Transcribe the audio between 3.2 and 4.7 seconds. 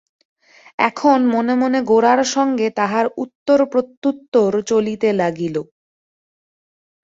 উত্তর-প্রত্যুত্তর